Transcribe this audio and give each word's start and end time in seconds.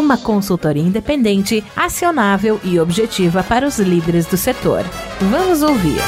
Uma 0.00 0.16
consultoria 0.16 0.82
independente, 0.82 1.62
acionável 1.76 2.58
e 2.64 2.80
objetiva 2.80 3.42
para 3.42 3.66
os 3.66 3.78
líderes 3.78 4.24
do 4.24 4.36
setor. 4.38 4.82
Vamos 5.30 5.60
ouvir. 5.60 6.00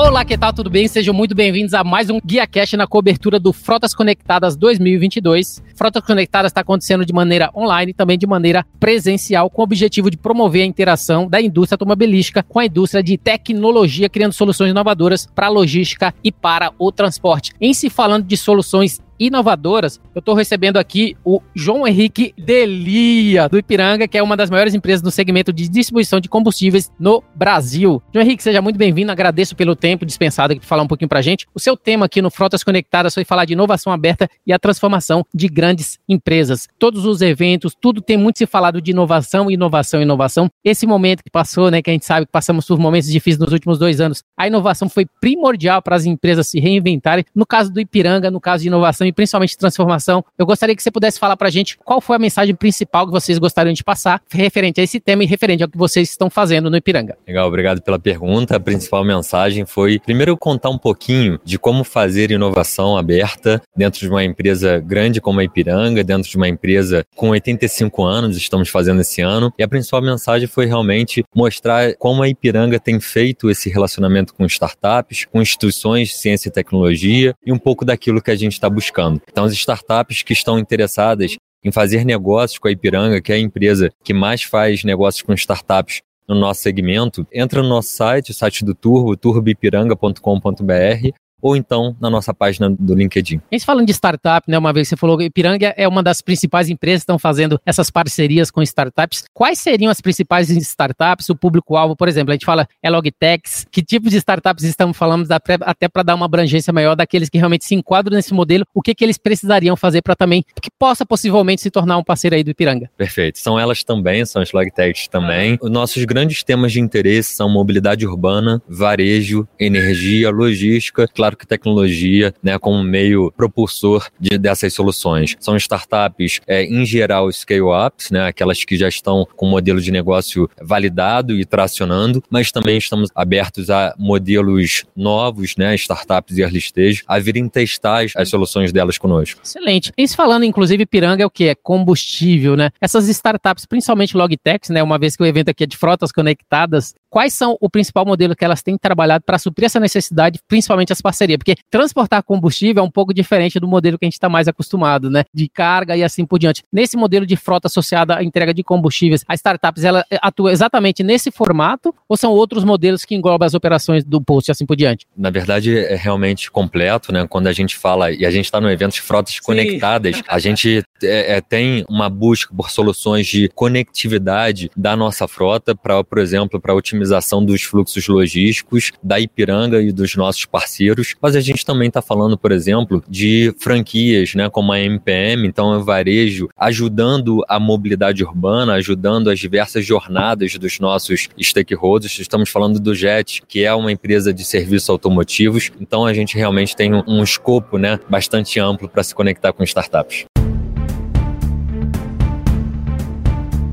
Olá, 0.00 0.24
que 0.24 0.38
tal? 0.38 0.52
Tudo 0.52 0.70
bem? 0.70 0.86
Sejam 0.86 1.12
muito 1.12 1.34
bem-vindos 1.34 1.74
a 1.74 1.82
mais 1.82 2.08
um 2.08 2.20
Guia 2.24 2.46
Cash 2.46 2.74
na 2.74 2.86
cobertura 2.86 3.40
do 3.40 3.52
Frotas 3.52 3.92
Conectadas 3.92 4.56
2022. 4.56 5.60
Frotas 5.74 6.04
Conectadas 6.04 6.50
está 6.50 6.60
acontecendo 6.60 7.04
de 7.04 7.12
maneira 7.12 7.50
online 7.52 7.90
e 7.90 7.94
também 7.94 8.16
de 8.16 8.24
maneira 8.24 8.64
presencial, 8.78 9.50
com 9.50 9.60
o 9.60 9.64
objetivo 9.64 10.08
de 10.08 10.16
promover 10.16 10.62
a 10.62 10.66
interação 10.66 11.26
da 11.26 11.40
indústria 11.40 11.74
automobilística 11.74 12.44
com 12.44 12.60
a 12.60 12.66
indústria 12.66 13.02
de 13.02 13.18
tecnologia, 13.18 14.08
criando 14.08 14.34
soluções 14.34 14.70
inovadoras 14.70 15.26
para 15.26 15.48
a 15.48 15.50
logística 15.50 16.14
e 16.22 16.30
para 16.30 16.70
o 16.78 16.92
transporte. 16.92 17.50
Em 17.60 17.74
se 17.74 17.90
falando 17.90 18.24
de 18.24 18.36
soluções 18.36 19.00
inovadoras, 19.18 20.00
eu 20.14 20.20
estou 20.20 20.34
recebendo 20.34 20.76
aqui 20.76 21.16
o 21.24 21.40
João 21.54 21.86
Henrique 21.86 22.34
Delia, 22.38 23.48
do 23.48 23.58
Ipiranga, 23.58 24.06
que 24.06 24.16
é 24.16 24.22
uma 24.22 24.36
das 24.36 24.50
maiores 24.50 24.74
empresas 24.74 25.02
no 25.02 25.10
segmento 25.10 25.52
de 25.52 25.68
distribuição 25.68 26.20
de 26.20 26.28
combustíveis 26.28 26.90
no 26.98 27.22
Brasil. 27.34 28.02
João 28.12 28.24
Henrique, 28.24 28.42
seja 28.42 28.62
muito 28.62 28.76
bem-vindo, 28.76 29.10
agradeço 29.10 29.56
pelo 29.56 29.74
tempo 29.74 30.06
dispensado 30.06 30.52
aqui 30.52 30.60
para 30.60 30.68
falar 30.68 30.82
um 30.82 30.86
pouquinho 30.86 31.08
para 31.08 31.18
a 31.18 31.22
gente. 31.22 31.46
O 31.54 31.60
seu 31.60 31.76
tema 31.76 32.06
aqui 32.06 32.22
no 32.22 32.30
Frotas 32.30 32.62
Conectadas 32.62 33.14
foi 33.14 33.24
falar 33.24 33.44
de 33.44 33.54
inovação 33.54 33.92
aberta 33.92 34.28
e 34.46 34.52
a 34.52 34.58
transformação 34.58 35.24
de 35.34 35.48
grandes 35.48 35.98
empresas. 36.08 36.68
Todos 36.78 37.04
os 37.04 37.20
eventos, 37.20 37.74
tudo 37.78 38.00
tem 38.00 38.16
muito 38.16 38.38
se 38.38 38.46
falado 38.46 38.80
de 38.80 38.90
inovação, 38.90 39.50
inovação, 39.50 40.00
inovação. 40.00 40.48
Esse 40.64 40.86
momento 40.86 41.24
que 41.24 41.30
passou, 41.30 41.70
né, 41.70 41.82
que 41.82 41.90
a 41.90 41.92
gente 41.92 42.06
sabe 42.06 42.26
que 42.26 42.32
passamos 42.32 42.66
por 42.66 42.78
momentos 42.78 43.10
difíceis 43.10 43.38
nos 43.38 43.52
últimos 43.52 43.78
dois 43.78 44.00
anos, 44.00 44.22
a 44.36 44.46
inovação 44.46 44.88
foi 44.88 45.06
primordial 45.20 45.82
para 45.82 45.96
as 45.96 46.04
empresas 46.04 46.46
se 46.48 46.60
reinventarem. 46.60 47.24
No 47.34 47.46
caso 47.46 47.72
do 47.72 47.80
Ipiranga, 47.80 48.30
no 48.30 48.40
caso 48.40 48.62
de 48.62 48.68
inovação 48.68 49.07
e 49.08 49.12
principalmente 49.12 49.56
transformação. 49.56 50.24
Eu 50.38 50.46
gostaria 50.46 50.76
que 50.76 50.82
você 50.82 50.90
pudesse 50.90 51.18
falar 51.18 51.36
para 51.36 51.48
a 51.48 51.50
gente 51.50 51.78
qual 51.78 52.00
foi 52.00 52.16
a 52.16 52.18
mensagem 52.18 52.54
principal 52.54 53.06
que 53.06 53.12
vocês 53.12 53.38
gostariam 53.38 53.72
de 53.72 53.82
passar 53.82 54.22
referente 54.30 54.80
a 54.80 54.84
esse 54.84 55.00
tema 55.00 55.24
e 55.24 55.26
referente 55.26 55.62
ao 55.62 55.68
que 55.68 55.78
vocês 55.78 56.10
estão 56.10 56.30
fazendo 56.30 56.70
no 56.70 56.76
Ipiranga. 56.76 57.16
Legal, 57.26 57.48
obrigado 57.48 57.82
pela 57.82 57.98
pergunta. 57.98 58.56
A 58.56 58.60
principal 58.60 59.04
mensagem 59.04 59.64
foi, 59.64 59.98
primeiro, 59.98 60.36
contar 60.36 60.70
um 60.70 60.78
pouquinho 60.78 61.40
de 61.44 61.58
como 61.58 61.84
fazer 61.84 62.30
inovação 62.30 62.96
aberta 62.96 63.60
dentro 63.76 64.00
de 64.00 64.08
uma 64.08 64.24
empresa 64.24 64.78
grande 64.78 65.20
como 65.20 65.40
a 65.40 65.44
Ipiranga, 65.44 66.04
dentro 66.04 66.28
de 66.28 66.36
uma 66.36 66.48
empresa 66.48 67.04
com 67.16 67.30
85 67.30 68.04
anos, 68.04 68.36
estamos 68.36 68.68
fazendo 68.68 69.00
esse 69.00 69.20
ano. 69.20 69.52
E 69.58 69.62
a 69.62 69.68
principal 69.68 70.02
mensagem 70.02 70.46
foi 70.46 70.66
realmente 70.66 71.24
mostrar 71.34 71.94
como 71.96 72.22
a 72.22 72.28
Ipiranga 72.28 72.78
tem 72.78 73.00
feito 73.00 73.50
esse 73.50 73.68
relacionamento 73.70 74.34
com 74.34 74.44
startups, 74.46 75.24
com 75.24 75.40
instituições 75.40 76.08
de 76.08 76.14
ciência 76.14 76.48
e 76.48 76.52
tecnologia 76.52 77.34
e 77.44 77.52
um 77.52 77.58
pouco 77.58 77.84
daquilo 77.84 78.22
que 78.22 78.30
a 78.30 78.36
gente 78.36 78.52
está 78.52 78.68
buscando. 78.68 78.97
Então, 79.30 79.44
as 79.44 79.52
startups 79.52 80.22
que 80.22 80.32
estão 80.32 80.58
interessadas 80.58 81.36
em 81.64 81.72
fazer 81.72 82.04
negócios 82.04 82.58
com 82.58 82.68
a 82.68 82.70
Ipiranga, 82.70 83.20
que 83.20 83.32
é 83.32 83.36
a 83.36 83.40
empresa 83.40 83.90
que 84.04 84.14
mais 84.14 84.42
faz 84.42 84.84
negócios 84.84 85.22
com 85.22 85.32
startups 85.34 86.00
no 86.26 86.34
nosso 86.34 86.62
segmento, 86.62 87.26
entra 87.32 87.62
no 87.62 87.68
nosso 87.68 87.90
site, 87.90 88.30
o 88.30 88.34
site 88.34 88.64
do 88.64 88.74
Turbo, 88.74 89.16
turbopiranga.com.br, 89.16 91.10
ou 91.40 91.56
então 91.56 91.96
na 92.00 92.10
nossa 92.10 92.34
página 92.34 92.70
do 92.70 92.94
LinkedIn. 92.94 93.40
A 93.50 93.54
gente 93.54 93.64
falando 93.64 93.86
de 93.86 93.92
startup, 93.92 94.50
né? 94.50 94.58
Uma 94.58 94.72
vez 94.72 94.88
você 94.88 94.96
falou 94.96 95.16
que 95.16 95.24
Ipiranga 95.24 95.74
é 95.76 95.86
uma 95.86 96.02
das 96.02 96.20
principais 96.20 96.68
empresas 96.68 97.00
que 97.00 97.04
estão 97.04 97.18
fazendo 97.18 97.60
essas 97.64 97.90
parcerias 97.90 98.50
com 98.50 98.62
startups. 98.62 99.24
Quais 99.32 99.58
seriam 99.58 99.90
as 99.90 100.00
principais 100.00 100.50
startups, 100.50 101.28
o 101.28 101.36
público-alvo, 101.36 101.96
por 101.96 102.08
exemplo? 102.08 102.32
A 102.32 102.34
gente 102.34 102.46
fala 102.46 102.66
é 102.82 102.90
Logtex, 102.90 103.66
que 103.70 103.82
tipo 103.82 104.08
de 104.08 104.16
startups 104.16 104.64
estamos 104.64 104.96
falando 104.96 105.26
até 105.30 105.88
para 105.88 106.02
dar 106.02 106.14
uma 106.14 106.26
abrangência 106.26 106.72
maior 106.72 106.94
daqueles 106.94 107.28
que 107.28 107.38
realmente 107.38 107.64
se 107.64 107.74
enquadram 107.74 108.16
nesse 108.16 108.34
modelo, 108.34 108.64
o 108.74 108.82
que, 108.82 108.94
que 108.94 109.04
eles 109.04 109.18
precisariam 109.18 109.76
fazer 109.76 110.02
para 110.02 110.14
também 110.14 110.44
que 110.60 110.70
possa 110.78 111.04
possivelmente 111.06 111.62
se 111.62 111.70
tornar 111.70 111.98
um 111.98 112.04
parceiro 112.04 112.36
aí 112.36 112.44
do 112.44 112.50
Ipiranga? 112.50 112.90
Perfeito. 112.96 113.38
São 113.38 113.58
elas 113.58 113.82
também, 113.82 114.24
são 114.24 114.42
as 114.42 114.52
Logtechs 114.52 115.08
também. 115.08 115.58
Os 115.60 115.70
nossos 115.70 116.04
grandes 116.04 116.42
temas 116.42 116.72
de 116.72 116.80
interesse 116.80 117.34
são 117.34 117.48
mobilidade 117.48 118.06
urbana, 118.06 118.62
varejo, 118.68 119.46
energia, 119.58 120.30
logística, 120.30 121.06
claro 121.08 121.27
claro 121.28 121.36
que 121.36 121.46
tecnologia, 121.46 122.34
né, 122.42 122.58
como 122.58 122.82
meio 122.82 123.32
propulsor 123.36 124.08
de, 124.18 124.38
dessas 124.38 124.72
soluções. 124.72 125.36
São 125.40 125.56
startups, 125.56 126.40
é, 126.46 126.64
em 126.64 126.86
geral, 126.86 127.30
scale-ups, 127.30 128.10
né, 128.10 128.26
aquelas 128.26 128.64
que 128.64 128.76
já 128.76 128.88
estão 128.88 129.26
com 129.36 129.46
o 129.46 129.50
modelo 129.50 129.80
de 129.80 129.90
negócio 129.90 130.48
validado 130.62 131.34
e 131.34 131.44
tracionando, 131.44 132.22
mas 132.30 132.50
também 132.50 132.78
estamos 132.78 133.10
abertos 133.14 133.68
a 133.68 133.94
modelos 133.98 134.84
novos, 134.96 135.56
né, 135.56 135.74
startups 135.74 136.38
e 136.38 136.42
early 136.42 136.58
stage, 136.58 137.02
a 137.06 137.18
virem 137.18 137.48
testar 137.48 138.06
as, 138.16 138.28
soluções 138.28 138.72
delas 138.72 138.98
conosco. 138.98 139.40
Excelente. 139.42 139.92
Isso 139.96 140.14
falando, 140.14 140.44
inclusive, 140.44 140.86
Piranga 140.86 141.22
é 141.22 141.26
o 141.26 141.30
que? 141.30 141.48
É 141.48 141.54
combustível, 141.54 142.56
né? 142.56 142.70
Essas 142.80 143.08
startups, 143.08 143.64
principalmente 143.66 144.16
Logitech, 144.16 144.70
né, 144.70 144.82
uma 144.82 144.98
vez 144.98 145.16
que 145.16 145.22
o 145.22 145.26
evento 145.26 145.50
aqui 145.50 145.64
é 145.64 145.66
de 145.66 145.76
frotas 145.76 146.12
conectadas, 146.12 146.94
quais 147.10 147.34
são 147.34 147.56
o 147.60 147.68
principal 147.68 148.04
modelo 148.04 148.36
que 148.36 148.44
elas 148.44 148.62
têm 148.62 148.76
trabalhado 148.76 149.24
para 149.24 149.38
suprir 149.38 149.66
essa 149.66 149.80
necessidade, 149.80 150.38
principalmente 150.46 150.92
as 150.92 151.00
parcerias? 151.00 151.38
Porque 151.38 151.56
transportar 151.70 152.22
combustível 152.22 152.82
é 152.82 152.86
um 152.86 152.90
pouco 152.90 153.12
diferente 153.12 153.58
do 153.58 153.66
modelo 153.66 153.98
que 153.98 154.04
a 154.04 154.08
gente 154.08 154.14
está 154.14 154.28
mais 154.28 154.48
acostumado, 154.48 155.10
né? 155.10 155.24
De 155.34 155.48
carga 155.48 155.96
e 155.96 156.04
assim 156.04 156.24
por 156.24 156.38
diante. 156.38 156.62
Nesse 156.72 156.96
modelo 156.96 157.26
de 157.26 157.36
frota 157.36 157.66
associada 157.66 158.16
à 158.16 158.22
entrega 158.22 158.54
de 158.54 158.62
combustíveis, 158.62 159.24
a 159.26 159.34
startups 159.34 159.84
ela 159.84 160.04
eh, 160.10 160.18
atua 160.22 160.52
exatamente 160.52 161.02
nesse 161.02 161.30
formato 161.30 161.94
ou 162.08 162.16
são 162.16 162.32
outros 162.32 162.64
modelos 162.64 163.04
que 163.04 163.14
englobam 163.14 163.46
as 163.46 163.54
operações 163.54 164.04
do 164.04 164.20
posto 164.20 164.48
e 164.48 164.52
assim 164.52 164.66
por 164.66 164.76
diante? 164.76 165.06
Na 165.16 165.30
verdade, 165.30 165.76
é 165.76 165.96
realmente 165.96 166.50
completo, 166.50 167.12
né? 167.12 167.26
Quando 167.28 167.46
a 167.46 167.52
gente 167.52 167.76
fala, 167.76 168.12
e 168.12 168.24
a 168.24 168.30
gente 168.30 168.44
está 168.44 168.60
no 168.60 168.70
evento 168.70 168.94
de 168.94 169.02
frotas 169.02 169.34
Sim. 169.34 169.40
conectadas, 169.42 170.22
a 170.28 170.38
gente 170.38 170.82
é, 171.02 171.36
é, 171.36 171.40
tem 171.40 171.84
uma 171.88 172.08
busca 172.08 172.54
por 172.54 172.70
soluções 172.70 173.26
de 173.26 173.48
conectividade 173.54 174.70
da 174.76 174.96
nossa 174.96 175.26
frota 175.26 175.74
para, 175.74 176.02
por 176.04 176.18
exemplo, 176.18 176.60
para 176.60 176.74
otimizar 176.74 176.97
otimização 176.98 177.44
dos 177.44 177.62
fluxos 177.62 178.06
logísticos 178.08 178.92
da 179.02 179.18
Ipiranga 179.20 179.80
e 179.80 179.92
dos 179.92 180.16
nossos 180.16 180.44
parceiros, 180.44 181.14
mas 181.20 181.36
a 181.36 181.40
gente 181.40 181.64
também 181.64 181.88
está 181.88 182.02
falando, 182.02 182.36
por 182.36 182.52
exemplo, 182.52 183.02
de 183.08 183.54
franquias, 183.58 184.34
né, 184.34 184.50
como 184.50 184.72
a 184.72 184.80
MPM, 184.80 185.46
então 185.46 185.74
é 185.74 185.82
varejo, 185.82 186.48
ajudando 186.56 187.44
a 187.48 187.58
mobilidade 187.60 188.24
urbana, 188.24 188.74
ajudando 188.74 189.30
as 189.30 189.38
diversas 189.38 189.86
jornadas 189.86 190.54
dos 190.56 190.78
nossos 190.80 191.28
stakeholders. 191.40 192.18
Estamos 192.18 192.50
falando 192.50 192.80
do 192.80 192.94
JET, 192.94 193.42
que 193.46 193.64
é 193.64 193.74
uma 193.74 193.92
empresa 193.92 194.32
de 194.32 194.44
serviços 194.44 194.90
automotivos, 194.90 195.70
então 195.80 196.04
a 196.04 196.12
gente 196.12 196.36
realmente 196.36 196.74
tem 196.74 196.94
um, 196.94 197.02
um 197.06 197.22
escopo 197.22 197.78
né, 197.78 197.98
bastante 198.08 198.58
amplo 198.58 198.88
para 198.88 199.02
se 199.02 199.14
conectar 199.14 199.52
com 199.52 199.62
startups. 199.62 200.24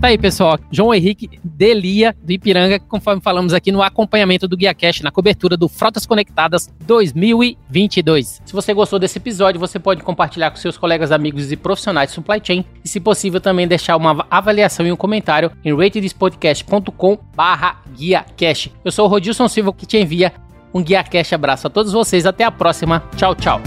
Tá 0.05 0.09
aí, 0.09 0.19
pessoal. 0.19 0.59
João 0.69 0.93
Henrique 0.93 1.27
Delia, 1.43 2.15
do 2.21 2.31
Ipiranga, 2.31 2.79
conforme 2.79 3.19
falamos 3.23 3.55
aqui 3.55 3.71
no 3.71 3.81
acompanhamento 3.81 4.47
do 4.47 4.55
Guia 4.55 4.71
Cash, 4.71 5.01
na 5.01 5.09
cobertura 5.09 5.57
do 5.57 5.67
Frotas 5.67 6.05
Conectadas 6.05 6.71
2022. 6.81 8.39
Se 8.45 8.53
você 8.53 8.71
gostou 8.71 8.99
desse 8.99 9.17
episódio, 9.17 9.59
você 9.59 9.79
pode 9.79 10.03
compartilhar 10.03 10.51
com 10.51 10.57
seus 10.57 10.77
colegas, 10.77 11.11
amigos 11.11 11.51
e 11.51 11.57
profissionais 11.57 12.09
de 12.09 12.13
supply 12.13 12.39
chain. 12.43 12.63
E, 12.83 12.87
se 12.87 12.99
possível, 12.99 13.41
também 13.41 13.67
deixar 13.67 13.97
uma 13.97 14.27
avaliação 14.29 14.85
e 14.85 14.91
um 14.91 14.95
comentário 14.95 15.51
em 15.65 15.75
ratedspodcast.com 15.75 17.17
barra. 17.35 17.81
Eu 18.85 18.91
sou 18.91 19.07
o 19.07 19.09
Rodilson 19.09 19.47
Silva, 19.47 19.73
que 19.73 19.87
te 19.87 19.97
envia 19.97 20.31
um 20.71 20.83
Guia 20.83 21.03
Cash 21.03 21.33
abraço 21.33 21.65
a 21.65 21.69
todos 21.71 21.93
vocês. 21.93 22.27
Até 22.27 22.43
a 22.43 22.51
próxima. 22.51 23.03
Tchau, 23.17 23.33
tchau. 23.33 23.59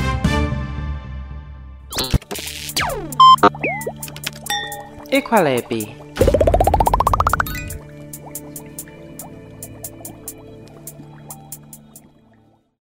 Equalab 5.10 6.07